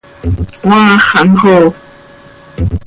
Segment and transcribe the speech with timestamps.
[0.59, 1.79] Cmaax xaa mxoofp.